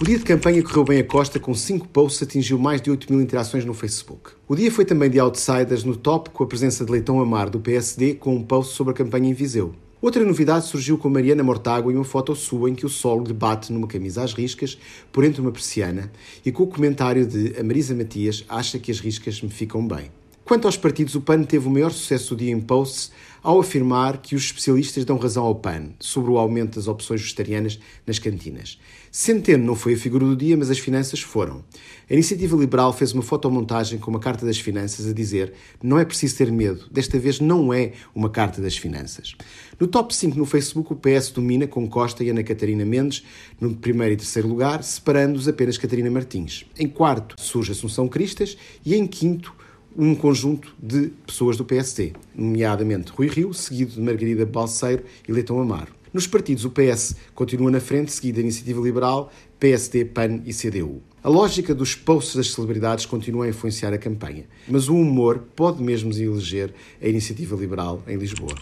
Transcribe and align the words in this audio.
O 0.00 0.04
dia 0.04 0.16
de 0.16 0.24
campanha 0.24 0.62
correu 0.62 0.82
bem 0.82 1.00
a 1.00 1.04
Costa, 1.04 1.38
com 1.38 1.54
5 1.54 1.88
posts 1.88 2.22
atingiu 2.22 2.58
mais 2.58 2.80
de 2.80 2.90
8 2.90 3.12
mil 3.12 3.20
interações 3.20 3.66
no 3.66 3.74
Facebook. 3.74 4.30
O 4.48 4.56
dia 4.56 4.72
foi 4.72 4.82
também 4.82 5.10
de 5.10 5.20
outsiders 5.20 5.84
no 5.84 5.94
top, 5.94 6.30
com 6.30 6.42
a 6.42 6.46
presença 6.46 6.86
de 6.86 6.90
Leitão 6.90 7.20
Amar, 7.20 7.50
do 7.50 7.60
PSD, 7.60 8.14
com 8.14 8.34
um 8.34 8.42
post 8.42 8.74
sobre 8.74 8.94
a 8.94 8.96
campanha 8.96 9.28
em 9.28 9.34
Viseu. 9.34 9.74
Outra 10.00 10.24
novidade 10.24 10.64
surgiu 10.64 10.96
com 10.96 11.10
Mariana 11.10 11.42
Mortágua 11.42 11.92
em 11.92 11.96
uma 11.96 12.04
foto 12.04 12.34
sua 12.34 12.70
em 12.70 12.74
que 12.74 12.86
o 12.86 12.88
solo 12.88 13.24
debate 13.24 13.70
numa 13.74 13.86
camisa 13.86 14.22
às 14.22 14.32
riscas 14.32 14.78
por 15.12 15.22
entre 15.22 15.42
uma 15.42 15.52
persiana 15.52 16.10
e 16.46 16.50
com 16.50 16.62
o 16.62 16.66
comentário 16.66 17.26
de 17.26 17.54
a 17.60 17.62
Marisa 17.62 17.94
Matias 17.94 18.42
acha 18.48 18.78
que 18.78 18.90
as 18.90 19.00
riscas 19.00 19.42
me 19.42 19.50
ficam 19.50 19.86
bem. 19.86 20.10
Quanto 20.50 20.66
aos 20.66 20.76
partidos, 20.76 21.14
o 21.14 21.20
PAN 21.20 21.44
teve 21.44 21.68
o 21.68 21.70
maior 21.70 21.92
sucesso 21.92 22.34
do 22.34 22.38
dia 22.38 22.50
em 22.50 22.58
posts 22.58 23.12
ao 23.40 23.60
afirmar 23.60 24.18
que 24.18 24.34
os 24.34 24.46
especialistas 24.46 25.04
dão 25.04 25.16
razão 25.16 25.44
ao 25.44 25.54
PAN 25.54 25.90
sobre 26.00 26.28
o 26.28 26.38
aumento 26.38 26.74
das 26.74 26.88
opções 26.88 27.20
vegetarianas 27.20 27.78
nas 28.04 28.18
cantinas. 28.18 28.76
Centeno 29.12 29.64
não 29.64 29.76
foi 29.76 29.94
a 29.94 29.96
figura 29.96 30.26
do 30.26 30.34
dia, 30.34 30.56
mas 30.56 30.68
as 30.68 30.80
finanças 30.80 31.20
foram. 31.20 31.62
A 32.10 32.14
Iniciativa 32.14 32.56
Liberal 32.56 32.92
fez 32.92 33.12
uma 33.12 33.22
fotomontagem 33.22 34.00
com 34.00 34.10
uma 34.10 34.18
carta 34.18 34.44
das 34.44 34.58
finanças 34.58 35.06
a 35.06 35.12
dizer 35.12 35.52
não 35.80 36.00
é 36.00 36.04
preciso 36.04 36.38
ter 36.38 36.50
medo, 36.50 36.84
desta 36.90 37.16
vez 37.16 37.38
não 37.38 37.72
é 37.72 37.92
uma 38.12 38.28
carta 38.28 38.60
das 38.60 38.76
finanças. 38.76 39.36
No 39.78 39.86
top 39.86 40.12
5 40.12 40.36
no 40.36 40.44
Facebook, 40.44 40.92
o 40.92 40.96
PS 40.96 41.30
domina 41.30 41.68
com 41.68 41.88
Costa 41.88 42.24
e 42.24 42.28
Ana 42.28 42.42
Catarina 42.42 42.84
Mendes 42.84 43.24
no 43.60 43.76
primeiro 43.76 44.14
e 44.14 44.16
terceiro 44.16 44.48
lugar, 44.48 44.82
separando-os 44.82 45.46
apenas 45.46 45.78
Catarina 45.78 46.10
Martins. 46.10 46.66
Em 46.76 46.88
quarto 46.88 47.40
surge 47.40 47.70
Assunção 47.70 48.08
Cristas 48.08 48.58
e 48.84 48.96
em 48.96 49.06
quinto 49.06 49.60
um 49.96 50.14
conjunto 50.14 50.74
de 50.82 51.10
pessoas 51.26 51.56
do 51.56 51.64
PSD, 51.64 52.12
nomeadamente 52.34 53.12
Rui 53.12 53.28
Rio, 53.28 53.52
seguido 53.52 53.92
de 53.92 54.00
Margarida 54.00 54.46
Balseiro 54.46 55.04
e 55.28 55.32
Leitão 55.32 55.60
Amaro. 55.60 55.92
Nos 56.12 56.26
partidos, 56.26 56.64
o 56.64 56.70
PS 56.70 57.14
continua 57.34 57.70
na 57.70 57.80
frente, 57.80 58.12
seguido 58.12 58.36
da 58.36 58.42
Iniciativa 58.42 58.80
Liberal, 58.80 59.32
PSD, 59.60 60.06
PAN 60.06 60.40
e 60.44 60.52
CDU. 60.52 61.00
A 61.22 61.28
lógica 61.28 61.74
dos 61.74 61.94
posts 61.94 62.34
das 62.34 62.50
celebridades 62.50 63.06
continua 63.06 63.44
a 63.44 63.48
influenciar 63.48 63.92
a 63.92 63.98
campanha, 63.98 64.46
mas 64.66 64.88
o 64.88 64.96
humor 64.96 65.44
pode 65.54 65.82
mesmo 65.82 66.12
eleger 66.12 66.72
a 67.00 67.06
Iniciativa 67.06 67.54
Liberal 67.54 68.02
em 68.08 68.16
Lisboa. 68.16 68.54